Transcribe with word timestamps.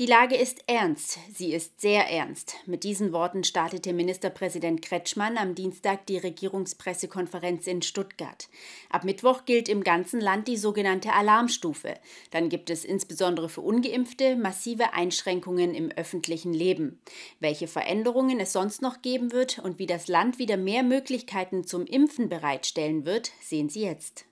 Die 0.00 0.06
Lage 0.06 0.34
ist 0.34 0.64
ernst, 0.66 1.20
sie 1.32 1.52
ist 1.52 1.80
sehr 1.80 2.10
ernst. 2.10 2.56
Mit 2.66 2.82
diesen 2.82 3.12
Worten 3.12 3.44
startete 3.44 3.92
Ministerpräsident 3.92 4.82
Kretschmann 4.82 5.38
am 5.38 5.54
Dienstag 5.54 6.04
die 6.06 6.18
Regierungspressekonferenz 6.18 7.68
in 7.68 7.80
Stuttgart. 7.80 8.48
Ab 8.90 9.04
Mittwoch 9.04 9.44
gilt 9.44 9.68
im 9.68 9.84
ganzen 9.84 10.20
Land 10.20 10.48
die 10.48 10.56
sogenannte 10.56 11.12
Alarmstufe. 11.12 11.94
Dann 12.32 12.48
gibt 12.48 12.70
es 12.70 12.84
insbesondere 12.84 13.48
für 13.48 13.60
ungeimpfte 13.60 14.34
massive 14.34 14.94
Einschränkungen 14.94 15.76
im 15.76 15.92
öffentlichen 15.92 16.54
Leben. 16.54 16.98
Welche 17.38 17.68
Veränderungen 17.68 18.40
es 18.40 18.52
sonst 18.52 18.82
noch 18.82 19.00
geben 19.00 19.30
wird 19.30 19.60
und 19.60 19.78
wie 19.78 19.86
das 19.86 20.08
Land 20.08 20.40
wieder 20.40 20.56
mehr 20.56 20.82
Möglichkeiten 20.82 21.62
zum 21.68 21.86
Impfen 21.86 22.28
bereitstellen 22.28 23.06
wird, 23.06 23.30
sehen 23.40 23.68
Sie 23.68 23.82
jetzt. 23.82 24.24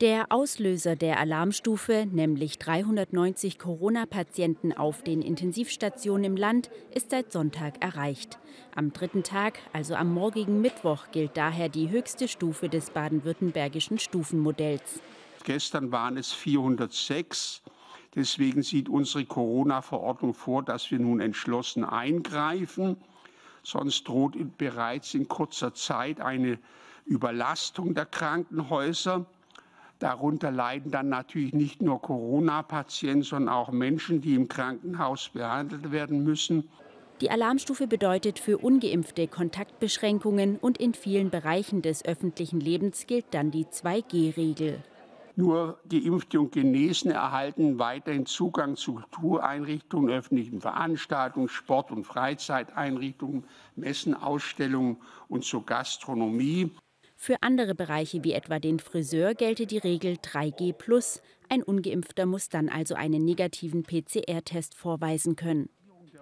Der 0.00 0.32
Auslöser 0.32 0.96
der 0.96 1.20
Alarmstufe, 1.20 2.06
nämlich 2.10 2.58
390 2.58 3.58
Corona-Patienten 3.58 4.72
auf 4.72 5.02
den 5.02 5.20
Intensivstationen 5.20 6.24
im 6.24 6.36
Land, 6.36 6.70
ist 6.94 7.10
seit 7.10 7.30
Sonntag 7.30 7.84
erreicht. 7.84 8.38
Am 8.74 8.94
dritten 8.94 9.24
Tag, 9.24 9.58
also 9.74 9.94
am 9.94 10.14
morgigen 10.14 10.62
Mittwoch, 10.62 11.10
gilt 11.12 11.36
daher 11.36 11.68
die 11.68 11.90
höchste 11.90 12.28
Stufe 12.28 12.70
des 12.70 12.88
baden-württembergischen 12.92 13.98
Stufenmodells. 13.98 15.02
Gestern 15.44 15.92
waren 15.92 16.16
es 16.16 16.32
406. 16.32 17.60
Deswegen 18.14 18.62
sieht 18.62 18.88
unsere 18.88 19.26
Corona-Verordnung 19.26 20.32
vor, 20.32 20.62
dass 20.62 20.90
wir 20.90 20.98
nun 20.98 21.20
entschlossen 21.20 21.84
eingreifen. 21.84 22.96
Sonst 23.62 24.08
droht 24.08 24.34
bereits 24.56 25.12
in 25.12 25.28
kurzer 25.28 25.74
Zeit 25.74 26.22
eine 26.22 26.58
Überlastung 27.04 27.92
der 27.92 28.06
Krankenhäuser. 28.06 29.26
Darunter 30.00 30.50
leiden 30.50 30.90
dann 30.90 31.10
natürlich 31.10 31.52
nicht 31.52 31.82
nur 31.82 32.00
Corona-Patienten, 32.00 33.22
sondern 33.22 33.54
auch 33.54 33.70
Menschen, 33.70 34.22
die 34.22 34.34
im 34.34 34.48
Krankenhaus 34.48 35.28
behandelt 35.28 35.92
werden 35.92 36.24
müssen. 36.24 36.68
Die 37.20 37.30
Alarmstufe 37.30 37.86
bedeutet 37.86 38.38
für 38.38 38.56
ungeimpfte 38.56 39.28
Kontaktbeschränkungen 39.28 40.56
und 40.56 40.78
in 40.78 40.94
vielen 40.94 41.28
Bereichen 41.28 41.82
des 41.82 42.02
öffentlichen 42.02 42.60
Lebens 42.60 43.06
gilt 43.06 43.26
dann 43.32 43.50
die 43.50 43.66
2G-Regel. 43.66 44.82
Nur 45.36 45.78
Geimpfte 45.86 46.40
und 46.40 46.52
Genesene 46.52 47.14
erhalten 47.14 47.78
weiterhin 47.78 48.24
Zugang 48.24 48.76
zu 48.76 48.94
Kultureinrichtungen, 48.94 50.10
öffentlichen 50.10 50.62
Veranstaltungen, 50.62 51.48
Sport- 51.48 51.92
und 51.92 52.04
Freizeiteinrichtungen, 52.04 53.44
Messen, 53.76 54.14
Ausstellungen 54.14 54.96
und 55.28 55.44
zur 55.44 55.64
Gastronomie. 55.66 56.72
Für 57.22 57.42
andere 57.42 57.74
Bereiche 57.74 58.24
wie 58.24 58.32
etwa 58.32 58.58
den 58.58 58.78
Friseur 58.78 59.34
gelte 59.34 59.66
die 59.66 59.76
Regel 59.76 60.14
3G. 60.14 61.20
Ein 61.50 61.62
ungeimpfter 61.62 62.24
muss 62.24 62.48
dann 62.48 62.70
also 62.70 62.94
einen 62.94 63.26
negativen 63.26 63.82
PCR-Test 63.82 64.74
vorweisen 64.74 65.36
können. 65.36 65.68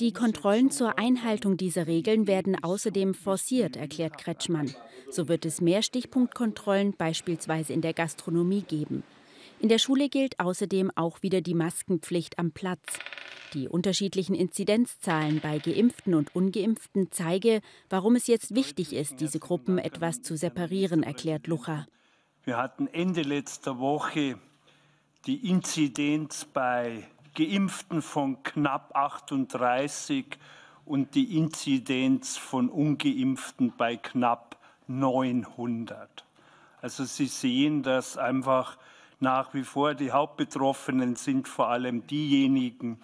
Die 0.00 0.12
Kontrollen 0.12 0.70
zur 0.70 0.98
Einhaltung 0.98 1.56
dieser 1.56 1.86
Regeln 1.86 2.26
werden 2.26 2.62
außerdem 2.62 3.14
forciert, 3.14 3.76
erklärt 3.76 4.18
Kretschmann. 4.18 4.74
So 5.10 5.28
wird 5.28 5.46
es 5.46 5.62
mehr 5.62 5.80
Stichpunktkontrollen 5.80 6.94
beispielsweise 6.94 7.72
in 7.72 7.80
der 7.80 7.94
Gastronomie 7.94 8.62
geben. 8.62 9.02
In 9.60 9.70
der 9.70 9.78
Schule 9.78 10.10
gilt 10.10 10.40
außerdem 10.40 10.90
auch 10.94 11.22
wieder 11.22 11.40
die 11.40 11.54
Maskenpflicht 11.54 12.38
am 12.38 12.50
Platz. 12.50 12.98
Die 13.54 13.68
unterschiedlichen 13.68 14.34
Inzidenzzahlen 14.34 15.40
bei 15.40 15.58
Geimpften 15.58 16.14
und 16.14 16.34
Ungeimpften 16.34 17.08
zeige, 17.10 17.60
warum 17.90 18.16
es 18.16 18.26
jetzt 18.26 18.54
wichtig 18.54 18.94
ist, 18.94 19.20
diese 19.20 19.38
Gruppen 19.38 19.76
etwas 19.78 20.22
zu 20.22 20.36
separieren, 20.36 21.02
erklärt 21.02 21.46
Lucha. 21.46 21.86
Wir 22.44 22.56
hatten 22.56 22.86
Ende 22.86 23.22
letzter 23.22 23.78
Woche 23.78 24.38
die 25.26 25.48
Inzidenz 25.48 26.46
bei 26.46 27.06
Geimpften 27.34 28.00
von 28.00 28.42
knapp 28.42 28.96
38 28.96 30.24
und 30.86 31.14
die 31.14 31.36
Inzidenz 31.36 32.38
von 32.38 32.70
Ungeimpften 32.70 33.74
bei 33.76 33.96
knapp 33.96 34.56
900. 34.88 36.24
Also 36.80 37.04
Sie 37.04 37.26
sehen, 37.26 37.82
dass 37.82 38.16
einfach 38.16 38.78
nach 39.20 39.54
wie 39.54 39.62
vor 39.62 39.94
die 39.94 40.10
Hauptbetroffenen 40.10 41.14
sind 41.14 41.46
vor 41.46 41.68
allem 41.68 42.06
diejenigen, 42.08 43.00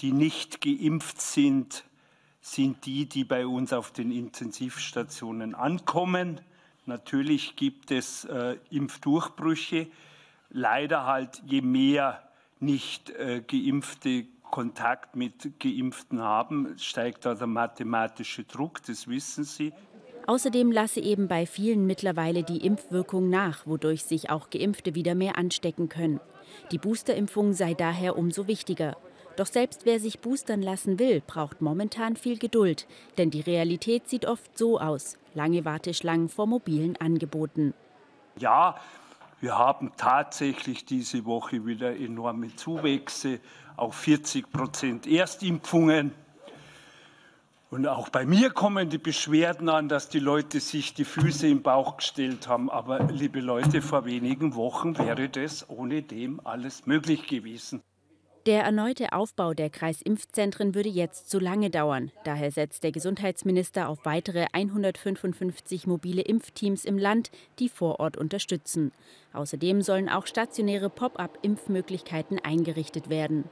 die 0.00 0.12
nicht 0.12 0.60
geimpft 0.60 1.20
sind, 1.20 1.84
sind 2.40 2.86
die, 2.86 3.06
die 3.06 3.24
bei 3.24 3.46
uns 3.46 3.72
auf 3.72 3.92
den 3.92 4.10
Intensivstationen 4.10 5.54
ankommen. 5.54 6.40
Natürlich 6.86 7.56
gibt 7.56 7.90
es 7.90 8.24
äh, 8.24 8.56
Impfdurchbrüche. 8.70 9.88
Leider 10.50 11.04
halt, 11.04 11.42
je 11.46 11.60
mehr 11.60 12.22
nicht 12.60 13.10
äh, 13.10 13.42
geimpfte 13.46 14.26
Kontakt 14.50 15.14
mit 15.14 15.60
Geimpften 15.60 16.22
haben, 16.22 16.78
steigt 16.78 17.26
da 17.26 17.34
der 17.34 17.46
mathematische 17.46 18.44
Druck, 18.44 18.82
das 18.86 19.06
wissen 19.06 19.44
Sie. 19.44 19.72
Außerdem 20.26 20.72
lasse 20.72 21.00
eben 21.00 21.28
bei 21.28 21.46
vielen 21.46 21.86
mittlerweile 21.86 22.42
die 22.42 22.64
Impfwirkung 22.64 23.28
nach, 23.30 23.66
wodurch 23.66 24.04
sich 24.04 24.30
auch 24.30 24.50
Geimpfte 24.50 24.94
wieder 24.94 25.14
mehr 25.14 25.38
anstecken 25.38 25.88
können. 25.88 26.20
Die 26.70 26.78
Boosterimpfung 26.78 27.52
sei 27.52 27.74
daher 27.74 28.16
umso 28.16 28.46
wichtiger. 28.46 28.96
Doch 29.38 29.46
selbst 29.46 29.86
wer 29.86 30.00
sich 30.00 30.18
boostern 30.18 30.62
lassen 30.62 30.98
will, 30.98 31.22
braucht 31.24 31.60
momentan 31.62 32.16
viel 32.16 32.38
Geduld, 32.38 32.88
denn 33.18 33.30
die 33.30 33.40
Realität 33.40 34.08
sieht 34.08 34.26
oft 34.26 34.58
so 34.58 34.80
aus: 34.80 35.16
lange 35.32 35.64
Warteschlangen 35.64 36.28
vor 36.28 36.48
mobilen 36.48 36.96
Angeboten. 36.96 37.72
Ja, 38.40 38.74
wir 39.40 39.56
haben 39.56 39.92
tatsächlich 39.96 40.86
diese 40.86 41.24
Woche 41.24 41.64
wieder 41.64 41.96
enorme 41.96 42.56
Zuwächse, 42.56 43.38
auch 43.76 43.94
40 43.94 44.50
Prozent 44.50 45.06
Erstimpfungen. 45.06 46.10
Und 47.70 47.86
auch 47.86 48.08
bei 48.08 48.26
mir 48.26 48.50
kommen 48.50 48.90
die 48.90 48.98
Beschwerden 48.98 49.68
an, 49.68 49.88
dass 49.88 50.08
die 50.08 50.18
Leute 50.18 50.58
sich 50.58 50.94
die 50.94 51.04
Füße 51.04 51.46
im 51.46 51.62
Bauch 51.62 51.98
gestellt 51.98 52.48
haben. 52.48 52.70
Aber 52.70 53.04
liebe 53.04 53.38
Leute, 53.38 53.82
vor 53.82 54.04
wenigen 54.04 54.56
Wochen 54.56 54.98
wäre 54.98 55.28
das 55.28 55.70
ohne 55.70 56.02
dem 56.02 56.44
alles 56.44 56.86
möglich 56.86 57.28
gewesen. 57.28 57.84
Der 58.48 58.62
erneute 58.62 59.12
Aufbau 59.12 59.52
der 59.52 59.68
Kreisimpfzentren 59.68 60.74
würde 60.74 60.88
jetzt 60.88 61.28
zu 61.28 61.38
lange 61.38 61.68
dauern. 61.68 62.12
Daher 62.24 62.50
setzt 62.50 62.82
der 62.82 62.92
Gesundheitsminister 62.92 63.90
auf 63.90 64.06
weitere 64.06 64.46
155 64.54 65.86
mobile 65.86 66.22
Impfteams 66.22 66.86
im 66.86 66.96
Land, 66.96 67.30
die 67.58 67.68
vor 67.68 68.00
Ort 68.00 68.16
unterstützen. 68.16 68.92
Außerdem 69.34 69.82
sollen 69.82 70.08
auch 70.08 70.26
stationäre 70.26 70.88
Pop-up-Impfmöglichkeiten 70.88 72.38
eingerichtet 72.42 73.10
werden. 73.10 73.44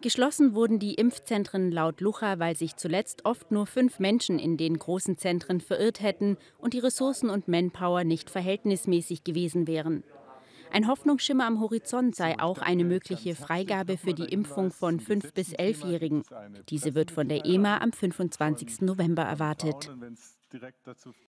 Geschlossen 0.00 0.54
wurden 0.54 0.78
die 0.78 0.94
Impfzentren 0.94 1.72
laut 1.72 2.00
Lucha, 2.00 2.38
weil 2.38 2.54
sich 2.54 2.76
zuletzt 2.76 3.24
oft 3.24 3.50
nur 3.50 3.66
fünf 3.66 3.98
Menschen 3.98 4.38
in 4.38 4.56
den 4.56 4.78
großen 4.78 5.18
Zentren 5.18 5.60
verirrt 5.60 6.00
hätten 6.00 6.36
und 6.56 6.72
die 6.72 6.78
Ressourcen 6.78 7.30
und 7.30 7.48
Manpower 7.48 8.04
nicht 8.04 8.30
verhältnismäßig 8.30 9.24
gewesen 9.24 9.66
wären. 9.66 10.04
Ein 10.72 10.86
Hoffnungsschimmer 10.86 11.46
am 11.46 11.60
Horizont 11.60 12.14
sei 12.14 12.38
auch 12.38 12.58
eine 12.58 12.84
mögliche 12.84 13.34
Freigabe 13.34 13.96
für 13.96 14.14
die 14.14 14.24
Impfung 14.24 14.70
von 14.72 15.00
5- 15.00 15.32
bis 15.32 15.54
11-Jährigen. 15.54 16.22
Diese 16.68 16.94
wird 16.94 17.10
von 17.10 17.28
der 17.28 17.44
EMA 17.44 17.78
am 17.78 17.92
25. 17.92 18.82
November 18.82 19.22
erwartet. 19.22 19.90